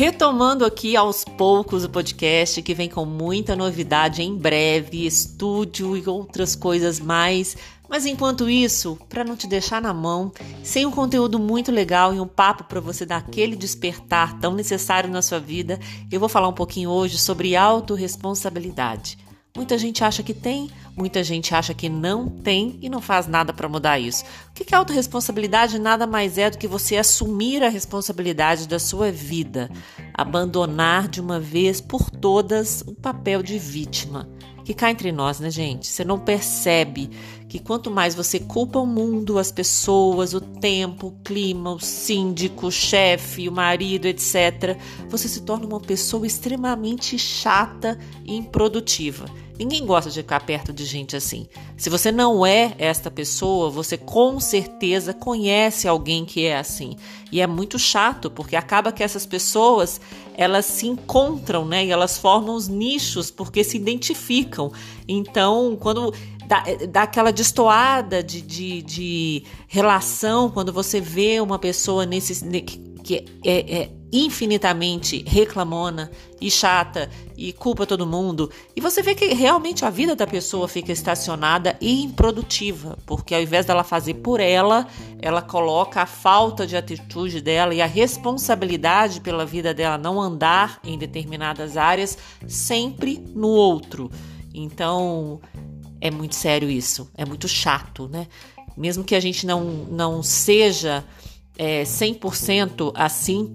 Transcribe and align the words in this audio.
Retomando 0.00 0.64
aqui 0.64 0.96
aos 0.96 1.26
poucos 1.26 1.84
o 1.84 1.90
podcast 1.90 2.62
que 2.62 2.72
vem 2.72 2.88
com 2.88 3.04
muita 3.04 3.54
novidade 3.54 4.22
em 4.22 4.34
breve, 4.34 5.04
estúdio 5.04 5.94
e 5.94 6.08
outras 6.08 6.56
coisas 6.56 6.98
mais. 6.98 7.54
Mas 7.86 8.06
enquanto 8.06 8.48
isso, 8.48 8.98
para 9.10 9.24
não 9.24 9.36
te 9.36 9.46
deixar 9.46 9.82
na 9.82 9.92
mão, 9.92 10.32
sem 10.62 10.86
um 10.86 10.90
conteúdo 10.90 11.38
muito 11.38 11.70
legal 11.70 12.14
e 12.14 12.18
um 12.18 12.26
papo 12.26 12.64
para 12.64 12.80
você 12.80 13.04
dar 13.04 13.18
aquele 13.18 13.54
despertar 13.54 14.38
tão 14.38 14.54
necessário 14.54 15.10
na 15.10 15.20
sua 15.20 15.38
vida, 15.38 15.78
eu 16.10 16.18
vou 16.18 16.30
falar 16.30 16.48
um 16.48 16.54
pouquinho 16.54 16.88
hoje 16.88 17.18
sobre 17.18 17.54
autorresponsabilidade. 17.54 19.18
Muita 19.56 19.76
gente 19.76 20.04
acha 20.04 20.22
que 20.22 20.32
tem, 20.32 20.70
muita 20.96 21.24
gente 21.24 21.52
acha 21.54 21.74
que 21.74 21.88
não 21.88 22.28
tem 22.28 22.78
e 22.80 22.88
não 22.88 23.00
faz 23.00 23.26
nada 23.26 23.52
para 23.52 23.68
mudar 23.68 23.98
isso. 23.98 24.24
O 24.50 24.52
que 24.54 24.72
é 24.72 24.78
autorresponsabilidade? 24.78 25.78
Nada 25.78 26.06
mais 26.06 26.38
é 26.38 26.48
do 26.48 26.56
que 26.56 26.68
você 26.68 26.96
assumir 26.96 27.62
a 27.62 27.68
responsabilidade 27.68 28.68
da 28.68 28.78
sua 28.78 29.10
vida, 29.10 29.68
abandonar 30.14 31.08
de 31.08 31.20
uma 31.20 31.40
vez 31.40 31.80
por 31.80 32.08
todas 32.10 32.82
o 32.86 32.94
papel 32.94 33.42
de 33.42 33.58
vítima. 33.58 34.28
Que 34.64 34.72
cá 34.72 34.88
entre 34.88 35.10
nós, 35.10 35.40
né, 35.40 35.50
gente? 35.50 35.88
Você 35.88 36.04
não 36.04 36.18
percebe 36.18 37.10
que 37.50 37.58
quanto 37.58 37.90
mais 37.90 38.14
você 38.14 38.38
culpa 38.38 38.78
o 38.78 38.86
mundo, 38.86 39.36
as 39.36 39.50
pessoas, 39.50 40.34
o 40.34 40.40
tempo, 40.40 41.08
o 41.08 41.16
clima, 41.24 41.72
o 41.72 41.80
síndico, 41.80 42.68
o 42.68 42.70
chefe, 42.70 43.48
o 43.48 43.52
marido, 43.52 44.06
etc., 44.06 44.78
você 45.08 45.26
se 45.26 45.40
torna 45.40 45.66
uma 45.66 45.80
pessoa 45.80 46.24
extremamente 46.24 47.18
chata 47.18 47.98
e 48.24 48.36
improdutiva. 48.36 49.26
Ninguém 49.58 49.84
gosta 49.84 50.08
de 50.10 50.20
ficar 50.20 50.46
perto 50.46 50.72
de 50.72 50.84
gente 50.84 51.16
assim. 51.16 51.48
Se 51.76 51.90
você 51.90 52.12
não 52.12 52.46
é 52.46 52.72
esta 52.78 53.10
pessoa, 53.10 53.68
você 53.68 53.98
com 53.98 54.38
certeza 54.38 55.12
conhece 55.12 55.88
alguém 55.88 56.24
que 56.24 56.46
é 56.46 56.56
assim. 56.56 56.96
E 57.32 57.40
é 57.40 57.46
muito 57.48 57.80
chato, 57.80 58.30
porque 58.30 58.54
acaba 58.54 58.92
que 58.92 59.02
essas 59.02 59.26
pessoas, 59.26 60.00
elas 60.34 60.64
se 60.64 60.86
encontram, 60.86 61.66
né? 61.66 61.84
E 61.84 61.90
elas 61.90 62.16
formam 62.16 62.54
os 62.54 62.68
nichos 62.68 63.30
porque 63.30 63.64
se 63.64 63.76
identificam. 63.76 64.72
Então, 65.06 65.76
quando 65.78 66.14
dá, 66.50 66.64
dá 66.88 67.02
aquela 67.02 67.30
destoada 67.30 68.24
de, 68.24 68.42
de, 68.42 68.82
de 68.82 69.44
relação, 69.68 70.50
quando 70.50 70.72
você 70.72 71.00
vê 71.00 71.40
uma 71.40 71.60
pessoa 71.60 72.04
nesse 72.04 72.44
que 73.04 73.24
é, 73.44 73.82
é 73.82 73.90
infinitamente 74.12 75.24
reclamona 75.24 76.10
e 76.40 76.50
chata 76.50 77.08
e 77.36 77.52
culpa 77.52 77.86
todo 77.86 78.04
mundo. 78.04 78.50
E 78.74 78.80
você 78.80 79.00
vê 79.00 79.14
que 79.14 79.26
realmente 79.26 79.84
a 79.84 79.90
vida 79.90 80.16
da 80.16 80.26
pessoa 80.26 80.66
fica 80.66 80.90
estacionada 80.90 81.76
e 81.80 82.02
improdutiva, 82.02 82.98
porque 83.06 83.32
ao 83.32 83.40
invés 83.40 83.64
dela 83.64 83.84
fazer 83.84 84.14
por 84.14 84.40
ela, 84.40 84.88
ela 85.20 85.40
coloca 85.40 86.02
a 86.02 86.06
falta 86.06 86.66
de 86.66 86.76
atitude 86.76 87.40
dela 87.40 87.72
e 87.72 87.80
a 87.80 87.86
responsabilidade 87.86 89.20
pela 89.20 89.46
vida 89.46 89.72
dela 89.72 89.96
não 89.96 90.20
andar 90.20 90.80
em 90.82 90.98
determinadas 90.98 91.76
áreas 91.76 92.18
sempre 92.48 93.24
no 93.32 93.48
outro. 93.48 94.10
Então, 94.52 95.40
é 96.00 96.10
muito 96.10 96.34
sério 96.34 96.70
isso, 96.70 97.10
é 97.16 97.24
muito 97.24 97.46
chato, 97.46 98.08
né? 98.08 98.26
Mesmo 98.76 99.04
que 99.04 99.14
a 99.14 99.20
gente 99.20 99.46
não, 99.46 99.64
não 99.64 100.22
seja 100.22 101.04
é, 101.58 101.82
100% 101.82 102.92
assim, 102.94 103.52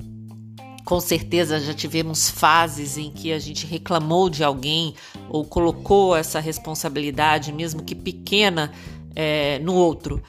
com 0.86 1.00
certeza 1.00 1.60
já 1.60 1.74
tivemos 1.74 2.30
fases 2.30 2.98
em 2.98 3.12
que 3.12 3.34
a 3.34 3.40
gente 3.40 3.66
reclamou 3.66 4.30
de 4.30 4.44
alguém 4.44 4.94
ou 5.28 5.44
colocou 5.44 6.16
essa 6.16 6.40
responsabilidade, 6.40 7.52
mesmo 7.52 7.84
que 7.84 7.96
pequena, 7.96 8.72
é, 9.16 9.58
no 9.60 9.74
outro. 9.74 10.22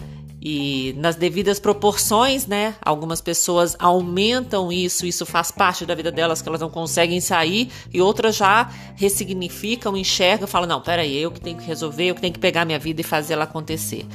E 0.49 0.95
nas 0.97 1.17
devidas 1.17 1.59
proporções, 1.59 2.47
né? 2.47 2.77
Algumas 2.81 3.21
pessoas 3.21 3.75
aumentam 3.81 4.71
isso, 4.71 5.05
isso 5.05 5.27
faz 5.27 5.51
parte 5.51 5.85
da 5.85 5.93
vida 5.93 6.13
delas 6.13 6.41
que 6.41 6.49
elas 6.49 6.61
não 6.61 6.71
conseguem 6.71 7.21
sair, 7.21 7.69
e 7.93 8.01
outras 8.01 8.37
já 8.37 8.71
ressignificam, 8.95 9.97
enxergam, 9.97 10.47
falam: 10.47 10.69
não, 10.69 10.81
peraí, 10.81 11.19
eu 11.19 11.33
que 11.33 11.41
tenho 11.41 11.59
que 11.59 11.65
resolver, 11.65 12.05
eu 12.05 12.15
que 12.15 12.21
tenho 12.21 12.33
que 12.33 12.39
pegar 12.39 12.65
minha 12.65 12.79
vida 12.79 13.01
e 13.01 13.05
fazer 13.05 13.33
ela 13.33 13.43
acontecer. 13.43 14.07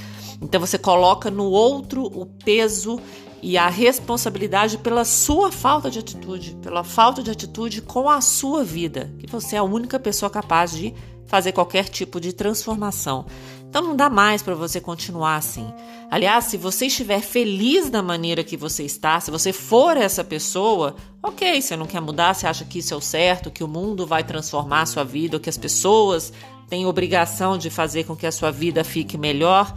Então 0.42 0.58
você 0.58 0.78
coloca 0.78 1.30
no 1.30 1.50
outro 1.50 2.06
o 2.06 2.26
peso 2.26 2.98
e 3.42 3.58
a 3.58 3.68
responsabilidade 3.68 4.78
pela 4.78 5.04
sua 5.04 5.52
falta 5.52 5.92
de 5.92 6.00
atitude, 6.00 6.56
pela 6.62 6.86
falta 6.86 7.22
de 7.22 7.30
atitude 7.30 7.82
com 7.82 8.10
a 8.10 8.22
sua 8.22 8.64
vida, 8.64 9.14
que 9.20 9.28
você 9.28 9.58
é 9.58 9.60
a 9.60 9.64
única 9.64 10.00
pessoa 10.00 10.30
capaz 10.30 10.72
de 10.72 10.94
fazer 11.26 11.52
qualquer 11.52 11.90
tipo 11.90 12.22
de 12.22 12.32
transformação. 12.32 13.26
Então 13.72 13.82
não 13.82 13.96
dá 13.96 14.10
mais 14.10 14.42
para 14.42 14.54
você 14.54 14.82
continuar 14.82 15.38
assim. 15.38 15.74
Aliás, 16.10 16.44
se 16.44 16.58
você 16.58 16.88
estiver 16.88 17.22
feliz 17.22 17.90
da 17.90 18.04
maneira 18.04 18.44
que 18.44 18.58
você 18.58 18.84
está, 18.84 19.18
se 19.22 19.32
você 19.32 19.54
for 19.54 19.96
essa 19.96 20.26
pessoa, 20.26 20.98
ok, 21.24 21.62
você 21.62 21.78
não 21.78 21.86
quer 21.86 22.02
mudar, 22.02 22.34
você 22.34 22.46
acha 22.46 22.66
que 22.66 22.80
isso 22.80 22.94
é 22.94 22.98
o 22.98 23.00
certo, 23.00 23.50
que 23.50 23.64
o 23.64 23.70
mundo 23.70 24.06
vai 24.06 24.26
transformar 24.26 24.82
a 24.82 24.86
sua 24.86 25.06
vida, 25.06 25.40
que 25.40 25.50
as 25.50 25.58
pessoas 25.58 26.34
têm 26.68 26.86
obrigação 26.86 27.58
de 27.58 27.70
fazer 27.70 28.04
com 28.04 28.14
que 28.14 28.28
a 28.28 28.32
sua 28.34 28.52
vida 28.52 28.84
fique 28.84 29.18
melhor. 29.18 29.74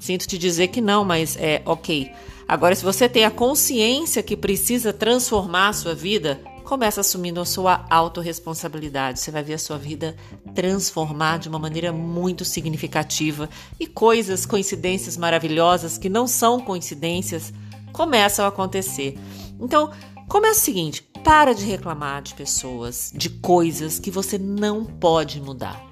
Sinto 0.00 0.26
te 0.26 0.36
dizer 0.36 0.66
que 0.66 0.80
não, 0.80 1.04
mas 1.04 1.36
é 1.36 1.62
ok. 1.64 2.10
Agora, 2.48 2.74
se 2.74 2.84
você 2.84 3.08
tem 3.08 3.24
a 3.24 3.30
consciência 3.30 4.24
que 4.24 4.36
precisa 4.36 4.92
transformar 4.92 5.68
a 5.68 5.72
sua 5.72 5.94
vida, 5.94 6.40
começa 6.70 7.00
assumindo 7.00 7.40
a 7.40 7.44
sua 7.44 7.84
autorresponsabilidade. 7.90 9.18
Você 9.18 9.32
vai 9.32 9.42
ver 9.42 9.54
a 9.54 9.58
sua 9.58 9.76
vida 9.76 10.14
transformar 10.54 11.40
de 11.40 11.48
uma 11.48 11.58
maneira 11.58 11.92
muito 11.92 12.44
significativa 12.44 13.50
e 13.80 13.88
coisas, 13.88 14.46
coincidências 14.46 15.16
maravilhosas 15.16 15.98
que 15.98 16.08
não 16.08 16.28
são 16.28 16.60
coincidências 16.60 17.52
começam 17.92 18.44
a 18.44 18.48
acontecer. 18.48 19.18
Então, 19.60 19.90
começa 20.28 20.60
o 20.60 20.64
seguinte: 20.64 21.02
para 21.24 21.52
de 21.52 21.64
reclamar 21.64 22.22
de 22.22 22.34
pessoas, 22.34 23.10
de 23.12 23.30
coisas 23.30 23.98
que 23.98 24.12
você 24.12 24.38
não 24.38 24.84
pode 24.84 25.40
mudar. 25.40 25.90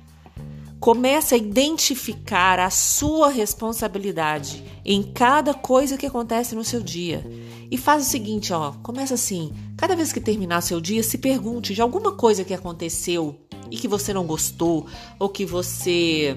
Comece 0.78 1.34
a 1.34 1.38
identificar 1.38 2.61
a 2.61 2.71
sua 2.71 3.31
responsabilidade 3.31 4.62
em 4.84 5.03
cada 5.03 5.53
coisa 5.53 5.99
que 5.99 6.06
acontece 6.06 6.55
no 6.55 6.62
seu 6.62 6.81
dia. 6.81 7.27
E 7.69 7.77
faz 7.77 8.06
o 8.06 8.09
seguinte, 8.09 8.53
ó, 8.53 8.72
começa 8.81 9.15
assim, 9.15 9.53
cada 9.78 9.94
vez 9.94 10.12
que 10.12 10.21
terminar 10.21 10.61
seu 10.61 10.81
dia, 10.81 11.05
se 11.05 11.16
pergunte 11.16 11.72
de 11.72 11.81
alguma 11.81 12.12
coisa 12.12 12.44
que 12.44 12.53
aconteceu 12.53 13.39
e 13.71 13.77
que 13.77 13.87
você 13.87 14.12
não 14.12 14.27
gostou 14.27 14.87
ou 15.21 15.28
que 15.28 15.47
você 15.47 16.37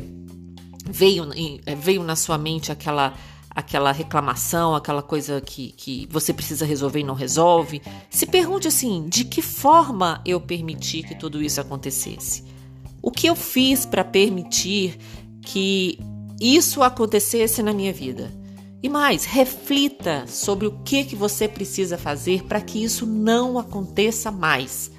veio 0.86 1.28
eh, 1.66 1.76
veio 1.76 2.04
na 2.04 2.16
sua 2.16 2.38
mente 2.38 2.72
aquela 2.72 3.16
aquela 3.50 3.92
reclamação, 3.92 4.76
aquela 4.76 5.02
coisa 5.02 5.42
que, 5.42 5.74
que 5.74 6.08
você 6.10 6.32
precisa 6.32 6.66
resolver 6.66 7.00
e 7.00 7.04
não 7.04 7.16
resolve. 7.16 7.82
Se 8.12 8.28
pergunte 8.28 8.68
assim: 8.68 9.08
de 9.10 9.26
que 9.26 9.42
forma 9.42 10.22
eu 10.24 10.40
permiti 10.40 11.02
que 11.02 11.16
tudo 11.16 11.42
isso 11.42 11.60
acontecesse? 11.60 12.46
O 13.02 13.10
que 13.10 13.28
eu 13.28 13.36
fiz 13.36 13.88
para 13.88 14.04
permitir 14.04 15.00
que 15.42 16.00
isso 16.40 16.84
acontecesse 16.84 17.64
na 17.64 17.74
minha 17.74 17.92
vida? 17.92 18.41
E 18.84 18.90
mais, 18.90 19.26
reflita 19.26 20.26
sobre 20.28 20.66
o 20.66 20.80
que, 20.84 21.04
que 21.04 21.16
você 21.16 21.48
precisa 21.48 21.98
fazer 21.98 22.44
para 22.46 22.60
que 22.60 22.84
isso 22.84 23.06
não 23.06 23.60
aconteça 23.60 24.32
mais. 24.32 24.92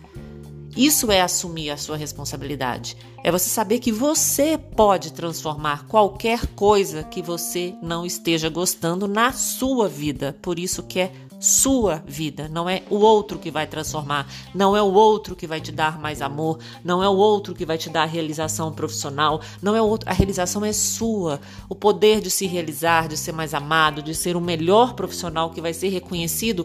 Isso 0.76 1.10
é 1.10 1.20
assumir 1.20 1.70
a 1.70 1.76
sua 1.76 1.96
responsabilidade. 1.96 2.96
É 3.24 3.30
você 3.30 3.48
saber 3.48 3.78
que 3.78 3.92
você 3.92 4.56
pode 4.56 5.12
transformar 5.12 5.86
qualquer 5.86 6.46
coisa 6.54 7.02
que 7.02 7.20
você 7.20 7.74
não 7.82 8.06
esteja 8.06 8.48
gostando 8.48 9.06
na 9.06 9.32
sua 9.32 9.88
vida. 9.88 10.36
Por 10.40 10.58
isso 10.58 10.82
que 10.82 11.00
é 11.00 11.12
sua 11.42 12.04
vida, 12.06 12.48
não 12.48 12.68
é 12.68 12.84
o 12.88 12.98
outro 12.98 13.36
que 13.36 13.50
vai 13.50 13.66
transformar, 13.66 14.28
não 14.54 14.76
é 14.76 14.80
o 14.80 14.92
outro 14.92 15.34
que 15.34 15.44
vai 15.44 15.60
te 15.60 15.72
dar 15.72 15.98
mais 15.98 16.22
amor, 16.22 16.60
não 16.84 17.02
é 17.02 17.08
o 17.08 17.16
outro 17.16 17.52
que 17.52 17.66
vai 17.66 17.76
te 17.76 17.90
dar 17.90 18.04
realização 18.04 18.72
profissional, 18.72 19.40
não 19.60 19.74
é 19.74 19.82
o 19.82 19.86
outro, 19.86 20.08
a 20.08 20.12
realização 20.12 20.64
é 20.64 20.72
sua. 20.72 21.40
O 21.68 21.74
poder 21.74 22.20
de 22.20 22.30
se 22.30 22.46
realizar, 22.46 23.08
de 23.08 23.16
ser 23.16 23.32
mais 23.32 23.54
amado, 23.54 24.00
de 24.00 24.14
ser 24.14 24.36
o 24.36 24.40
melhor 24.40 24.94
profissional 24.94 25.50
que 25.50 25.60
vai 25.60 25.74
ser 25.74 25.88
reconhecido 25.88 26.64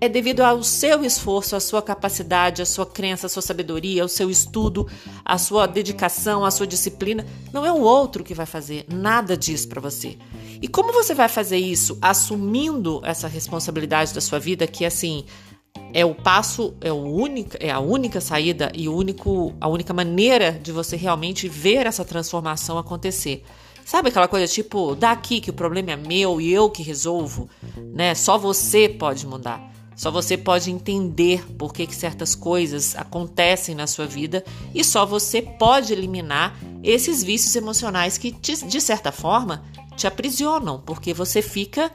é 0.00 0.08
devido 0.08 0.40
ao 0.40 0.62
seu 0.62 1.04
esforço, 1.04 1.56
à 1.56 1.60
sua 1.60 1.82
capacidade, 1.82 2.62
à 2.62 2.66
sua 2.66 2.86
crença, 2.86 3.26
à 3.26 3.28
sua 3.28 3.42
sabedoria, 3.42 4.02
ao 4.02 4.08
seu 4.08 4.30
estudo, 4.30 4.86
à 5.24 5.38
sua 5.38 5.66
dedicação, 5.66 6.44
à 6.44 6.50
sua 6.50 6.66
disciplina. 6.66 7.26
Não 7.52 7.64
é 7.64 7.72
o 7.72 7.80
outro 7.80 8.24
que 8.24 8.34
vai 8.34 8.46
fazer 8.46 8.86
nada 8.88 9.36
disso 9.36 9.68
para 9.68 9.80
você. 9.80 10.18
E 10.66 10.68
como 10.68 10.92
você 10.92 11.14
vai 11.14 11.28
fazer 11.28 11.58
isso 11.58 11.96
assumindo 12.02 13.00
essa 13.04 13.28
responsabilidade 13.28 14.12
da 14.12 14.20
sua 14.20 14.40
vida, 14.40 14.66
que 14.66 14.84
assim 14.84 15.24
é 15.94 16.04
o 16.04 16.12
passo, 16.12 16.74
é, 16.80 16.90
o 16.90 16.96
única, 16.96 17.56
é 17.60 17.70
a 17.70 17.78
única 17.78 18.20
saída 18.20 18.72
e 18.74 18.88
único, 18.88 19.54
a 19.60 19.68
única 19.68 19.94
maneira 19.94 20.50
de 20.50 20.72
você 20.72 20.96
realmente 20.96 21.48
ver 21.48 21.86
essa 21.86 22.04
transformação 22.04 22.78
acontecer. 22.78 23.44
Sabe 23.84 24.08
aquela 24.08 24.26
coisa 24.26 24.52
tipo, 24.52 24.96
daqui 24.96 25.40
que 25.40 25.50
o 25.50 25.52
problema 25.52 25.92
é 25.92 25.96
meu 25.96 26.40
e 26.40 26.52
eu 26.52 26.68
que 26.68 26.82
resolvo, 26.82 27.48
né? 27.94 28.12
Só 28.16 28.36
você 28.36 28.88
pode 28.88 29.24
mudar. 29.24 29.72
Só 29.94 30.10
você 30.10 30.36
pode 30.36 30.68
entender 30.68 31.46
por 31.56 31.72
que, 31.72 31.86
que 31.86 31.94
certas 31.94 32.34
coisas 32.34 32.96
acontecem 32.96 33.72
na 33.72 33.86
sua 33.86 34.04
vida 34.04 34.44
e 34.74 34.82
só 34.82 35.06
você 35.06 35.40
pode 35.40 35.92
eliminar 35.92 36.58
esses 36.82 37.22
vícios 37.22 37.54
emocionais 37.54 38.18
que, 38.18 38.32
de 38.32 38.80
certa 38.80 39.12
forma, 39.12 39.64
te 39.96 40.06
aprisionam, 40.06 40.80
porque 40.84 41.14
você 41.14 41.40
fica 41.40 41.90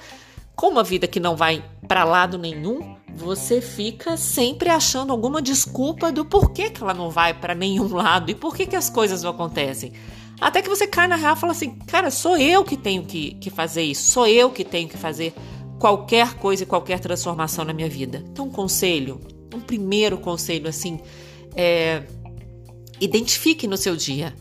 com 0.56 0.68
uma 0.68 0.84
vida 0.84 1.08
que 1.08 1.20
não 1.20 1.36
vai 1.36 1.64
para 1.88 2.04
lado 2.04 2.38
nenhum, 2.38 2.96
você 3.16 3.62
fica 3.62 4.18
sempre 4.18 4.70
achando 4.70 5.12
alguma 5.12 5.42
desculpa 5.42 6.12
do 6.12 6.26
porquê 6.26 6.70
que 6.70 6.82
ela 6.84 6.94
não 6.94 7.10
vai 7.10 7.34
para 7.34 7.56
nenhum 7.56 7.88
lado 7.94 8.32
e 8.32 8.36
por 8.36 8.56
que, 8.56 8.76
as 8.76 8.90
coisas 8.90 9.24
não 9.24 9.32
acontecem. 9.32 9.94
Até 10.40 10.62
que 10.62 10.70
você 10.70 10.88
cai 10.88 11.08
na 11.08 11.16
real 11.16 11.36
e 11.36 11.40
fala 11.40 11.52
assim: 11.52 11.78
cara, 11.88 12.10
sou 12.10 12.38
eu 12.38 12.64
que 12.64 12.76
tenho 12.76 13.04
que, 13.04 13.36
que 13.36 13.50
fazer 13.50 13.84
isso, 13.84 14.12
sou 14.12 14.28
eu 14.28 14.50
que 14.50 14.64
tenho 14.64 14.90
que 14.90 14.98
fazer 14.98 15.34
qualquer 15.80 16.36
coisa 16.36 16.64
e 16.64 16.66
qualquer 16.66 17.00
transformação 17.00 17.64
na 17.66 17.74
minha 17.74 17.90
vida. 17.90 18.24
Então, 18.32 18.46
um 18.46 18.52
conselho, 18.52 19.20
um 19.54 19.60
primeiro 19.60 20.18
conselho 20.18 20.68
assim, 20.68 21.00
é 21.56 22.04
identifique 23.00 23.66
no 23.66 23.78
seu 23.78 23.96
dia 23.96 24.34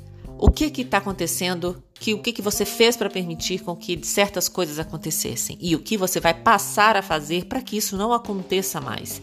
o 0.42 0.50
que 0.50 0.80
está 0.80 0.96
acontecendo, 0.96 1.82
que 1.92 2.14
o 2.14 2.18
que, 2.18 2.32
que 2.32 2.40
você 2.40 2.64
fez 2.64 2.96
para 2.96 3.10
permitir 3.10 3.60
com 3.60 3.76
que 3.76 4.00
certas 4.02 4.48
coisas 4.48 4.78
acontecessem? 4.78 5.58
E 5.60 5.76
o 5.76 5.80
que 5.80 5.98
você 5.98 6.18
vai 6.18 6.32
passar 6.32 6.96
a 6.96 7.02
fazer 7.02 7.44
para 7.44 7.60
que 7.60 7.76
isso 7.76 7.94
não 7.94 8.10
aconteça 8.10 8.80
mais 8.80 9.20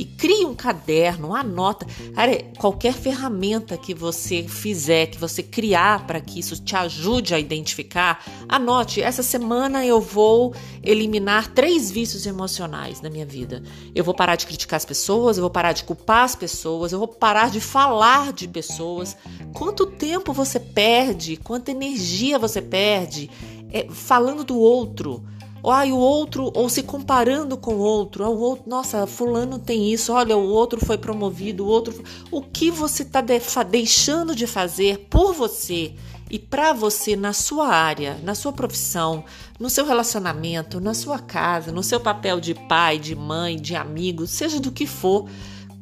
e 0.00 0.04
crie 0.06 0.46
um 0.46 0.54
caderno, 0.54 1.36
anota. 1.36 1.86
Cara, 2.14 2.42
qualquer 2.56 2.94
ferramenta 2.94 3.76
que 3.76 3.92
você 3.92 4.42
fizer, 4.44 5.08
que 5.08 5.18
você 5.18 5.42
criar 5.42 6.06
para 6.06 6.18
que 6.22 6.40
isso 6.40 6.56
te 6.56 6.74
ajude 6.74 7.34
a 7.34 7.38
identificar, 7.38 8.24
anote. 8.48 9.02
Essa 9.02 9.22
semana 9.22 9.84
eu 9.84 10.00
vou 10.00 10.54
eliminar 10.82 11.52
três 11.52 11.90
vícios 11.90 12.24
emocionais 12.24 13.02
na 13.02 13.10
minha 13.10 13.26
vida. 13.26 13.62
Eu 13.94 14.02
vou 14.02 14.14
parar 14.14 14.36
de 14.36 14.46
criticar 14.46 14.78
as 14.78 14.86
pessoas, 14.86 15.36
eu 15.36 15.42
vou 15.42 15.50
parar 15.50 15.74
de 15.74 15.84
culpar 15.84 16.24
as 16.24 16.34
pessoas, 16.34 16.92
eu 16.92 16.98
vou 16.98 17.08
parar 17.08 17.50
de 17.50 17.60
falar 17.60 18.32
de 18.32 18.48
pessoas. 18.48 19.14
Quanto 19.52 19.84
tempo 19.84 20.32
você 20.32 20.58
perde, 20.58 21.36
quanta 21.36 21.72
energia 21.72 22.38
você 22.38 22.62
perde 22.62 23.28
é, 23.70 23.86
falando 23.90 24.44
do 24.44 24.58
outro? 24.58 25.22
Ou 25.62 25.70
ai, 25.70 25.92
o 25.92 25.96
outro, 25.96 26.50
ou 26.54 26.68
se 26.68 26.82
comparando 26.82 27.56
com 27.56 27.74
o 27.74 27.80
outro, 27.80 28.24
o 28.24 28.40
outro, 28.40 28.68
nossa, 28.68 29.06
fulano 29.06 29.58
tem 29.58 29.92
isso, 29.92 30.12
olha, 30.12 30.36
o 30.36 30.48
outro 30.48 30.84
foi 30.84 30.96
promovido, 30.96 31.64
o 31.64 31.68
outro. 31.68 32.02
O 32.30 32.42
que 32.42 32.70
você 32.70 33.02
está 33.02 33.20
deixando 33.20 34.34
de 34.34 34.46
fazer 34.46 35.06
por 35.10 35.34
você 35.34 35.94
e 36.30 36.38
para 36.38 36.72
você 36.72 37.16
na 37.16 37.32
sua 37.32 37.68
área, 37.68 38.18
na 38.22 38.34
sua 38.34 38.52
profissão, 38.52 39.24
no 39.58 39.68
seu 39.68 39.84
relacionamento, 39.84 40.80
na 40.80 40.94
sua 40.94 41.18
casa, 41.18 41.72
no 41.72 41.82
seu 41.82 41.98
papel 42.00 42.40
de 42.40 42.54
pai, 42.54 42.98
de 42.98 43.14
mãe, 43.16 43.56
de 43.56 43.74
amigo, 43.74 44.26
seja 44.26 44.60
do 44.60 44.70
que 44.70 44.86
for. 44.86 45.28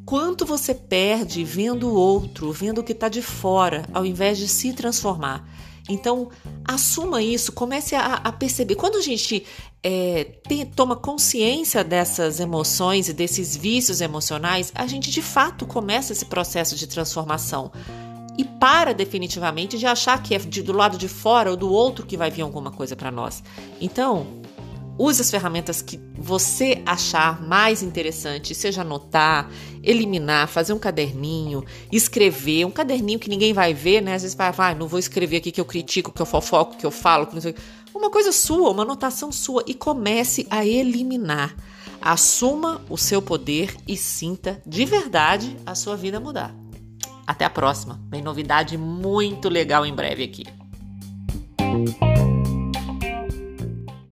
Quanto 0.07 0.47
você 0.47 0.75
perde 0.75 1.45
vendo 1.45 1.89
o 1.89 1.95
outro, 1.95 2.51
vendo 2.51 2.79
o 2.79 2.83
que 2.83 2.93
está 2.93 3.11
de 3.11 3.21
fora, 3.21 3.85
ao 3.93 4.07
invés 4.07 4.39
de 4.39 4.49
se 4.49 4.73
transformar? 4.73 5.47
Então, 5.89 6.29
assuma 6.65 7.23
isso, 7.23 7.53
comece 7.53 7.95
a, 7.95 8.15
a 8.15 8.33
perceber. 8.33 8.75
Quando 8.75 8.97
a 8.97 9.01
gente 9.01 9.45
é, 9.83 10.25
tem, 10.47 10.67
toma 10.67 10.97
consciência 10.97 11.83
dessas 11.83 12.41
emoções 12.41 13.09
e 13.09 13.13
desses 13.13 13.57
vícios 13.57 14.01
emocionais, 14.01 14.71
a 14.75 14.87
gente 14.87 15.11
de 15.11 15.23
fato 15.23 15.67
começa 15.67 16.13
esse 16.13 16.27
processo 16.27 16.77
de 16.77 16.87
transformação. 16.87 17.73
E 18.37 18.45
para 18.45 18.95
definitivamente 18.95 19.77
de 19.79 19.87
achar 19.87 20.23
que 20.23 20.35
é 20.35 20.39
de, 20.39 20.63
do 20.63 20.73
lado 20.73 20.97
de 20.97 21.09
fora 21.09 21.51
ou 21.51 21.57
do 21.57 21.73
outro 21.73 22.07
que 22.07 22.17
vai 22.17 22.31
vir 22.31 22.43
alguma 22.43 22.71
coisa 22.71 22.95
para 22.95 23.11
nós. 23.11 23.43
Então, 23.81 24.27
Use 24.99 25.23
as 25.23 25.31
ferramentas 25.31 25.81
que 25.81 26.01
você 26.19 26.83
achar 26.85 27.41
mais 27.41 27.85
interessante, 27.85 28.53
seja 28.53 28.81
anotar, 28.81 29.49
eliminar, 29.81 30.49
fazer 30.49 30.73
um 30.73 30.79
caderninho, 30.79 31.65
escrever, 31.93 32.65
um 32.65 32.71
caderninho 32.71 33.21
que 33.21 33.31
ninguém 33.31 33.53
vai 33.53 33.73
ver, 33.73 34.03
né? 34.03 34.15
Às 34.15 34.23
vezes 34.23 34.37
vai, 34.37 34.51
vai, 34.51 34.75
não 34.75 34.89
vou 34.89 34.99
escrever 34.99 35.37
aqui 35.37 35.53
que 35.53 35.61
eu 35.61 35.65
critico, 35.65 36.11
que 36.11 36.21
eu 36.21 36.27
fofoco, 36.27 36.77
que 36.77 36.85
eu 36.85 36.91
falo, 36.91 37.27
que 37.27 37.35
não 37.35 37.41
sei. 37.41 37.55
Uma 37.95 38.11
coisa 38.11 38.33
sua, 38.33 38.71
uma 38.71 38.83
anotação 38.83 39.31
sua 39.31 39.63
e 39.69 39.75
comece 39.75 40.47
a 40.51 40.67
eliminar. 40.67 41.55
Assuma 42.01 42.83
o 42.89 42.99
seu 42.99 43.23
poder 43.23 43.77
e 43.87 43.97
sinta 43.97 44.61
de 44.67 44.85
verdade 44.85 45.57
a 45.65 45.77
sua 45.77 45.97
vida 45.97 46.19
mudar. 46.19 46.55
Até 47.25 47.45
a 47.45 47.51
próxima. 47.51 48.01
Tem 48.11 48.23
novidade 48.23 48.77
muito 48.77 49.49
legal 49.49 49.87
em 49.87 49.95
breve 49.95 50.25
aqui. 50.25 50.58